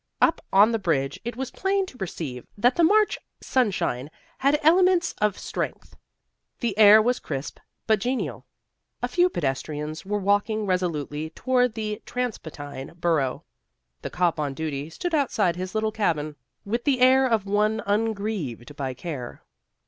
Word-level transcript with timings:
Up 0.19 0.43
on 0.51 0.71
the 0.71 0.79
bridge 0.79 1.19
it 1.23 1.35
was 1.35 1.51
plain 1.51 1.85
to 1.85 1.95
perceive 1.95 2.47
that 2.57 2.75
the 2.75 2.83
March 2.83 3.19
sunshine 3.39 4.09
had 4.39 4.59
elements 4.63 5.13
of 5.21 5.37
strength. 5.37 5.95
The 6.59 6.75
air 6.75 6.99
was 7.03 7.19
crisp 7.19 7.59
but 7.85 7.99
genial. 7.99 8.47
A 9.03 9.07
few 9.07 9.29
pedestrians 9.29 10.03
were 10.03 10.17
walking 10.17 10.65
resolutely 10.65 11.29
toward 11.29 11.75
the 11.75 12.01
transpontine 12.03 12.93
borough; 12.99 13.43
the 14.01 14.09
cop 14.09 14.39
on 14.39 14.55
duty 14.55 14.89
stood 14.89 15.13
outside 15.13 15.55
his 15.55 15.75
little 15.75 15.91
cabin 15.91 16.35
with 16.65 16.83
the 16.83 16.99
air 16.99 17.27
of 17.27 17.45
one 17.45 17.83
ungrieved 17.85 18.75
by 18.75 18.95
care. 18.95 19.43